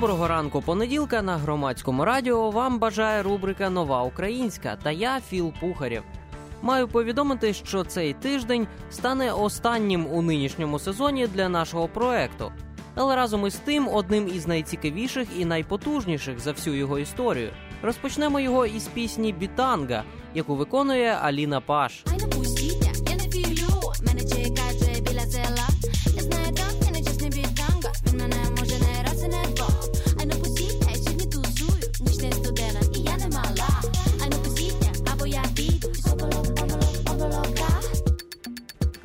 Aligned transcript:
Доброго 0.00 0.28
ранку 0.28 0.62
понеділка 0.62 1.22
на 1.22 1.36
громадському 1.36 2.04
радіо 2.04 2.50
вам 2.50 2.78
бажає 2.78 3.22
рубрика 3.22 3.70
Нова 3.70 4.02
Українська 4.02 4.78
та 4.82 4.90
я 4.90 5.20
Філ 5.20 5.52
Пухарєв. 5.60 6.02
Маю 6.62 6.88
повідомити, 6.88 7.54
що 7.54 7.84
цей 7.84 8.12
тиждень 8.12 8.66
стане 8.90 9.32
останнім 9.32 10.06
у 10.06 10.22
нинішньому 10.22 10.78
сезоні 10.78 11.26
для 11.26 11.48
нашого 11.48 11.88
проекту, 11.88 12.52
але 12.94 13.16
разом 13.16 13.46
із 13.46 13.54
тим 13.54 13.88
одним 13.88 14.28
із 14.34 14.46
найцікавіших 14.46 15.28
і 15.38 15.44
найпотужніших 15.44 16.40
за 16.40 16.52
всю 16.52 16.76
його 16.76 16.98
історію. 16.98 17.50
Розпочнемо 17.82 18.40
його 18.40 18.66
із 18.66 18.86
пісні 18.86 19.32
Бітанга, 19.32 20.02
яку 20.34 20.54
виконує 20.54 21.18
Аліна 21.22 21.60
Паш. 21.60 22.04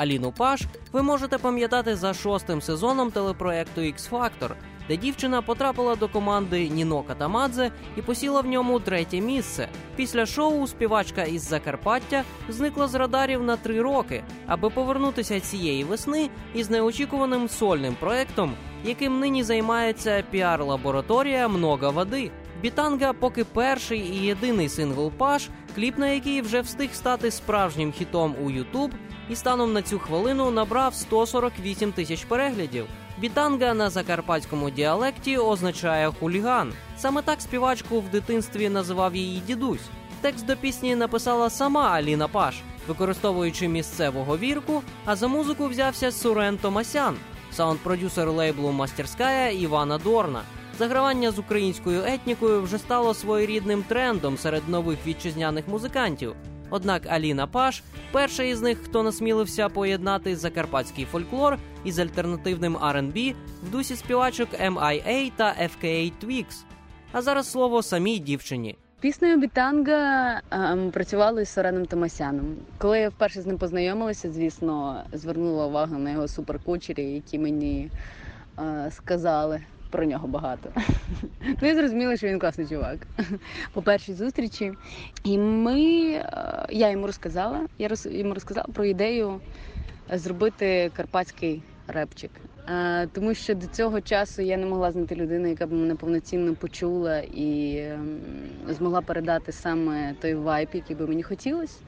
Аліну 0.00 0.32
Паш 0.32 0.62
ви 0.92 1.02
можете 1.02 1.38
пам'ятати 1.38 1.96
за 1.96 2.14
шостим 2.14 2.62
сезоном 2.62 3.10
телепроекту 3.10 3.80
X 3.80 4.10
Factor, 4.10 4.50
де 4.88 4.96
дівчина 4.96 5.42
потрапила 5.42 5.96
до 5.96 6.08
команди 6.08 6.68
Ніно 6.68 7.02
Катамадзе 7.02 7.70
і 7.96 8.02
посіла 8.02 8.40
в 8.40 8.46
ньому 8.46 8.80
третє 8.80 9.20
місце. 9.20 9.68
Після 9.96 10.26
шоу 10.26 10.66
співачка 10.66 11.22
із 11.22 11.42
Закарпаття 11.42 12.24
зникла 12.48 12.88
з 12.88 12.94
радарів 12.94 13.42
на 13.42 13.56
три 13.56 13.82
роки, 13.82 14.24
аби 14.46 14.70
повернутися 14.70 15.40
цієї 15.40 15.84
весни 15.84 16.30
із 16.54 16.70
неочікуваним 16.70 17.48
сольним 17.48 17.96
проектом, 18.00 18.54
яким 18.84 19.20
нині 19.20 19.42
займається 19.42 20.24
піар-лабораторія 20.32 21.48
Много 21.48 21.90
води. 21.90 22.30
Бітанга 22.62 23.12
поки 23.12 23.44
перший 23.44 24.00
і 24.00 24.16
єдиний 24.16 24.68
сингл 24.68 25.10
Паш, 25.10 25.48
кліп 25.74 25.98
на 25.98 26.08
який 26.08 26.40
вже 26.40 26.60
встиг 26.60 26.94
стати 26.94 27.30
справжнім 27.30 27.92
хітом 27.92 28.34
у 28.44 28.50
Ютуб, 28.50 28.90
і 29.30 29.36
станом 29.36 29.72
на 29.72 29.82
цю 29.82 29.98
хвилину 29.98 30.50
набрав 30.50 30.94
148 30.94 31.92
тисяч 31.92 32.24
переглядів. 32.24 32.86
Бітанга 33.18 33.74
на 33.74 33.90
закарпатському 33.90 34.70
діалекті 34.70 35.38
означає 35.38 36.12
хуліган. 36.20 36.72
Саме 36.96 37.22
так 37.22 37.40
співачку 37.40 38.00
в 38.00 38.08
дитинстві 38.08 38.68
називав 38.68 39.16
її 39.16 39.42
дідусь. 39.46 39.88
Текст 40.20 40.46
до 40.46 40.56
пісні 40.56 40.96
написала 40.96 41.50
сама 41.50 41.90
Аліна 41.90 42.28
Паш, 42.28 42.54
використовуючи 42.88 43.68
місцеву 43.68 44.22
говірку, 44.22 44.82
а 45.04 45.16
за 45.16 45.28
музику 45.28 45.66
взявся 45.66 46.12
Сурен 46.12 46.58
Томасян, 46.58 47.16
саунд-продюсер 47.56 48.30
лейблу 48.30 48.72
Мастерськая 48.72 49.50
Івана 49.50 49.98
Дорна. 49.98 50.40
Загравання 50.78 51.30
з 51.30 51.38
українською 51.38 52.02
етнікою 52.06 52.62
вже 52.62 52.78
стало 52.78 53.14
своєрідним 53.14 53.82
трендом 53.82 54.38
серед 54.38 54.68
нових 54.68 54.98
вітчизняних 55.06 55.68
музикантів. 55.68 56.34
Однак 56.70 57.06
Аліна 57.06 57.46
Паш 57.46 57.82
перша 58.12 58.42
із 58.42 58.62
них, 58.62 58.78
хто 58.78 59.02
насмілився 59.02 59.68
поєднати 59.68 60.36
закарпатський 60.36 61.04
фольклор 61.04 61.58
із 61.84 61.98
альтернативним 61.98 62.76
R&B 62.76 63.34
в 63.62 63.70
дусі 63.70 63.96
співачок 63.96 64.48
MIA 64.60 65.32
та 65.36 65.54
FKA 65.62 66.12
Twigs. 66.24 66.64
А 67.12 67.22
зараз 67.22 67.50
слово 67.50 67.82
самій 67.82 68.18
дівчині. 68.18 68.76
Піснею 69.00 69.40
Бітанга 69.40 70.40
е, 70.50 70.74
ми 70.74 70.90
працювали 70.90 71.44
з 71.44 71.48
Сореном 71.48 71.86
Томасяном. 71.86 72.56
Коли 72.78 73.00
я 73.00 73.08
вперше 73.08 73.42
з 73.42 73.46
ним 73.46 73.58
познайомилася, 73.58 74.32
звісно, 74.32 75.02
звернула 75.12 75.66
увагу 75.66 75.98
на 75.98 76.10
його 76.10 76.28
суперкучері, 76.28 77.04
які 77.04 77.38
мені 77.38 77.90
е, 78.58 78.90
сказали 78.90 79.60
про 79.90 80.04
нього 80.04 80.28
багато. 80.28 80.70
Ну 81.62 81.68
і 81.68 81.74
зрозуміла, 81.74 82.16
що 82.16 82.26
він 82.26 82.38
класний 82.38 82.66
чувак. 82.66 82.98
По 83.72 83.82
першій 83.82 84.12
зустрічі. 84.14 84.72
І 85.24 85.38
ми, 85.38 85.82
е, 86.12 86.66
я 86.70 86.90
йому 86.90 87.06
розказала, 87.06 87.60
я 87.78 87.88
йому 88.04 88.34
розказала 88.34 88.66
про 88.74 88.84
ідею 88.84 89.40
зробити 90.12 90.90
карпатський 90.96 91.62
репчик. 91.86 92.30
Е, 92.68 93.06
Тому 93.06 93.34
що 93.34 93.54
до 93.54 93.66
цього 93.66 94.00
часу 94.00 94.42
я 94.42 94.56
не 94.56 94.66
могла 94.66 94.92
знайти 94.92 95.14
людину, 95.14 95.48
яка 95.48 95.66
б 95.66 95.72
мене 95.72 95.94
повноцінно 95.94 96.54
почула 96.54 97.18
і 97.18 97.78
ем, 97.78 98.18
змогла 98.68 99.00
передати 99.00 99.52
саме 99.52 100.14
той 100.20 100.34
вайб, 100.34 100.68
який 100.72 100.96
би 100.96 101.06
мені 101.06 101.22
хотілося. 101.22 101.78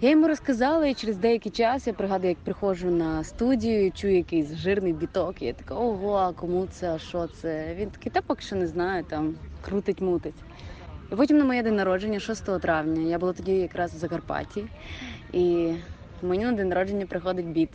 Я 0.00 0.10
йому 0.10 0.28
розказала, 0.28 0.86
і 0.86 0.94
через 0.94 1.16
деякий 1.16 1.52
час 1.52 1.86
я 1.86 1.92
пригадую, 1.92 2.28
як 2.28 2.38
приходжу 2.38 2.90
на 2.90 3.24
студію, 3.24 3.92
чую 3.92 4.16
якийсь 4.16 4.54
жирний 4.54 4.92
біток. 4.92 5.42
І 5.42 5.44
я 5.44 5.52
така, 5.52 5.74
ого, 5.74 6.14
а 6.14 6.32
кому 6.32 6.66
це, 6.66 6.94
а 6.94 6.98
що 6.98 7.26
це? 7.26 7.74
Він 7.74 7.90
такий, 7.90 8.12
та 8.12 8.20
поки 8.20 8.42
що 8.42 8.56
не 8.56 8.66
знаю, 8.66 9.04
там 9.04 9.36
крутить, 9.60 10.00
мутить. 10.00 10.44
І 11.12 11.16
потім 11.16 11.38
на 11.38 11.44
моє 11.44 11.62
день 11.62 11.76
народження, 11.76 12.20
6 12.20 12.60
травня, 12.60 13.02
я 13.02 13.18
була 13.18 13.32
тоді 13.32 13.52
якраз 13.52 13.94
в 13.94 13.96
Закарпатті, 13.96 14.66
і 15.32 15.74
мені 16.24 16.44
на 16.44 16.52
день 16.52 16.68
народження 16.68 17.06
приходить 17.06 17.46
біт. 17.46 17.70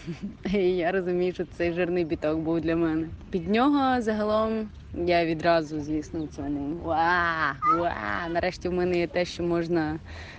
І 0.54 0.58
я 0.58 0.92
розумію, 0.92 1.32
що 1.32 1.44
цей 1.44 1.72
жирний 1.72 2.04
біток 2.04 2.38
був 2.38 2.60
для 2.60 2.76
мене. 2.76 3.08
Під 3.30 3.48
нього 3.48 4.00
загалом 4.00 4.68
я 5.06 5.24
відразу, 5.24 5.80
звісно, 5.80 6.24
в 6.24 6.28
цьому 6.28 6.76
ва, 6.84 7.56
ва. 7.78 7.94
Нарешті 8.30 8.68
в 8.68 8.72
мене 8.72 8.98
є 8.98 9.06
те, 9.06 9.24
що 9.24 9.42
можна 9.42 9.98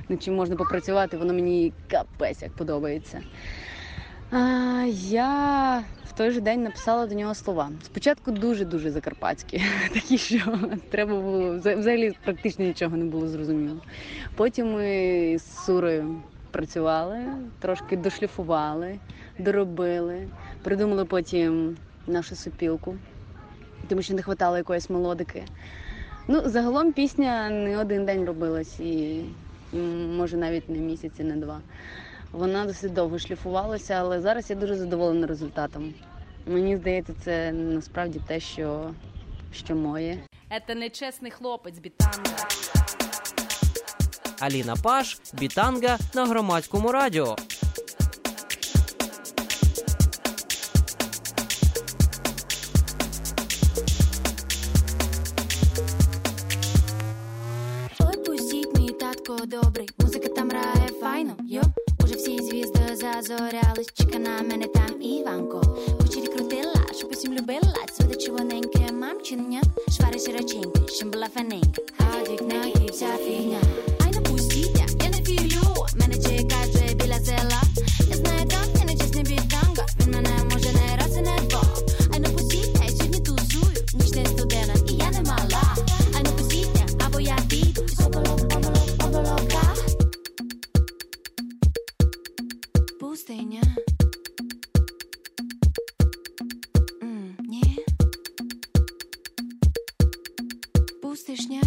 над 0.09 0.23
чим 0.23 0.35
можна 0.35 0.55
попрацювати, 0.55 1.17
воно 1.17 1.33
мені 1.33 1.73
капець 1.91 2.41
як 2.41 2.51
подобається. 2.51 3.21
А, 4.31 4.39
я 5.09 5.83
в 6.05 6.17
той 6.17 6.31
же 6.31 6.41
день 6.41 6.63
написала 6.63 7.07
до 7.07 7.15
нього 7.15 7.35
слова. 7.35 7.69
Спочатку 7.83 8.31
дуже-дуже 8.31 8.91
закарпатські, 8.91 9.61
такі, 9.93 10.17
що 10.17 10.59
треба 10.89 11.21
було 11.21 11.57
взагалі 11.57 12.13
практично 12.23 12.65
нічого 12.65 12.97
не 12.97 13.05
було 13.05 13.27
зрозуміло. 13.27 13.81
Потім 14.35 14.77
з 15.37 15.65
Сурою 15.65 16.21
працювали, 16.53 17.19
трошки 17.59 17.97
дошліфували, 17.97 18.99
доробили, 19.39 20.27
придумали 20.63 21.05
потім 21.05 21.77
нашу 22.07 22.35
супілку, 22.35 22.95
тому 23.87 24.01
що 24.01 24.13
не 24.13 24.21
вистачало 24.21 24.57
якоїсь 24.57 24.89
мелодики. 24.89 25.43
Ну, 26.27 26.41
загалом 26.45 26.93
пісня 26.93 27.49
не 27.49 27.77
один 27.77 28.05
день 28.05 28.25
робилась, 28.25 28.79
і 28.79 29.21
може 30.17 30.37
навіть 30.37 30.69
не 30.69 30.77
місяць, 30.77 31.19
і 31.19 31.23
не 31.23 31.35
два. 31.35 31.61
Вона 32.31 32.65
досить 32.65 32.93
довго 32.93 33.19
шліфувалася, 33.19 33.93
але 33.93 34.21
зараз 34.21 34.49
я 34.49 34.55
дуже 34.55 34.75
задоволена 34.75 35.27
результатом. 35.27 35.93
Мені 36.47 36.77
здається, 36.77 37.13
це 37.23 37.51
насправді 37.51 38.21
те, 38.27 38.39
що, 38.39 38.91
що 39.53 39.75
моє. 39.75 40.17
Это 40.51 40.75
нечесний 40.75 41.31
хлопець 41.31 41.79
бітанга. 41.79 42.82
Аліна 44.43 44.75
Паш, 44.75 45.17
Бітанга 45.33 45.97
на 46.13 46.25
громадському 46.25 46.91
радіо. 46.91 47.35
Пустіть 58.25 58.77
мій 58.77 58.89
татко 58.89 59.37
добрий, 59.45 59.89
музика 59.99 60.27
там 60.27 60.49
грає 60.49 60.89
файно, 61.01 61.35
йо. 61.49 61.61
Уже 62.03 62.15
всі 62.15 62.37
звізди 62.37 62.95
зазорялись, 62.95 63.93
чека 63.93 64.19
на 64.19 64.41
мене 64.41 64.67
там 64.67 65.01
Іванко. 65.01 65.77
Кучері 66.01 66.27
крутила, 66.27 66.75
щоб 66.97 67.11
усім 67.11 67.33
любила, 67.33 67.73
цвіте 67.91 68.15
червоненьке 68.15 68.91
мамчиня. 68.91 69.61
Швари 69.97 70.19
широченькі, 70.19 70.93
щоб 70.95 71.11
була 71.11 71.27
фаненька. 71.27 71.81
Хадік, 71.97 72.41
нагі, 72.41 72.89
вся 72.91 73.07
фігня. 73.17 73.59
Мене 75.95 76.15
чекає 76.15 76.71
вже 76.73 76.95
біля 76.95 77.19
села. 77.19 77.61
Я 78.09 78.15
знаю, 78.17 78.47
там 78.47 78.63
це 78.77 78.85
не 78.85 78.95
чесний 78.95 79.23
бітанга, 79.23 79.85
він 79.99 80.11
мене 80.13 80.29
може 80.53 80.73
не 80.73 80.97
раз 80.97 81.17
і 81.17 81.21
не 81.21 81.37
два. 81.49 81.63
Ай, 82.13 82.19
не 82.19 82.29
пустіть, 82.29 82.69
я 82.83 82.89
сьогодні 82.89 83.19
тусую, 83.19 83.85
ніч 83.93 84.11
не 84.15 84.25
студена, 84.25 84.73
і 84.89 84.93
я 84.93 85.11
не 85.11 85.21
мала. 85.21 85.75
Ай, 86.15 86.23
не 86.23 86.29
пустіть, 86.29 86.67
або 87.05 87.19
я 87.19 87.37
піду, 87.49 87.83
і 87.83 87.95
соболок, 87.95 88.41
оболок, 88.55 89.05
оболока. 89.05 89.63
Пустиня. 92.99 93.61
М, 97.03 97.35
Ні. 97.49 97.77
Пустишня. 101.01 101.61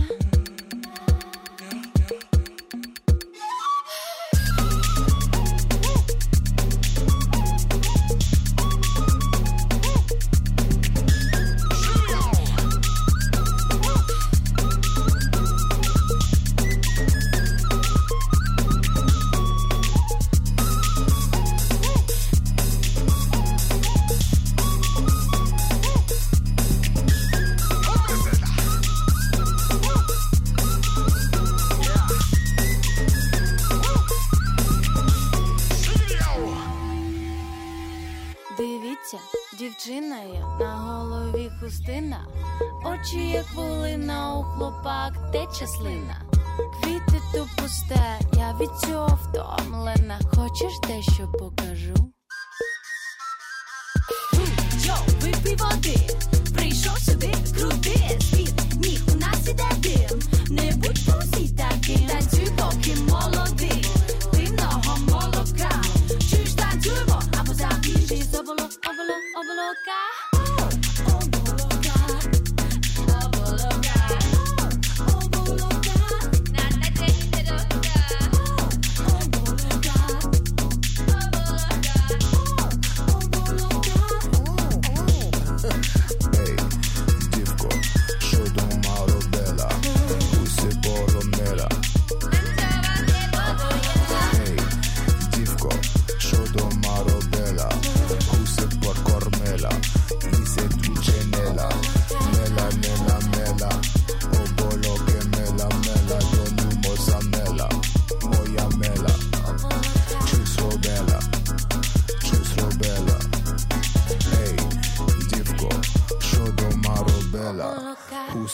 Дивіться, 39.13 39.29
дівчина 39.59 40.17
я, 40.35 40.67
на 40.67 40.77
голові 40.77 41.51
хустина, 41.61 42.27
очі, 42.85 43.29
як 43.29 43.55
волина, 43.55 44.35
у 44.39 44.43
хлопак 44.43 45.33
тече 45.33 45.67
слина. 45.67 46.23
Квіти 46.83 47.23
то 47.33 47.47
пусте, 47.57 48.19
я 48.33 48.57
від 48.61 48.71
цього 48.81 49.19
втомлена. 49.23 50.21
Хочеш 50.35 50.73
дещо 50.89 51.33
покажу? 51.33 51.96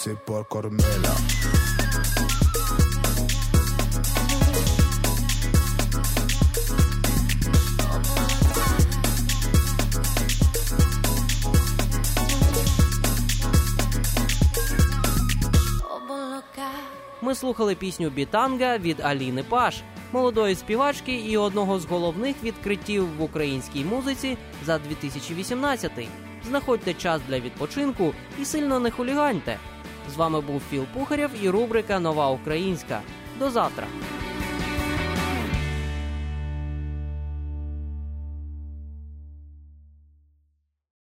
Усе 0.03 0.15
покормила. 0.15 1.17
Оболока. 15.91 16.43
Ми 17.21 17.35
слухали 17.35 17.75
пісню 17.75 18.11
Бітанга 18.11 18.79
від 18.79 19.01
Аліни 19.01 19.43
Паш, 19.43 19.83
молодої 20.13 20.55
співачки 20.55 21.13
і 21.13 21.37
одного 21.37 21.79
з 21.79 21.85
головних 21.85 22.37
відкриттів 22.43 23.17
в 23.17 23.23
українській 23.23 23.85
музиці 23.85 24.39
за 24.67 24.79
2018. 24.79 25.93
Знаходьте 26.49 26.95
час 26.95 27.21
для 27.29 27.41
відпочинку 27.41 28.15
і 28.41 28.45
сильно 28.45 28.81
не 28.81 28.91
хуліганьте. 28.91 29.59
З 30.11 30.17
вами 30.17 30.41
був 30.41 30.63
Філ 30.71 30.85
Пухарєв 30.95 31.31
і 31.43 31.51
рубрика 31.51 32.01
Нова 32.01 32.31
Українська. 32.31 33.01
До 33.39 33.51
завтра. 33.51 33.87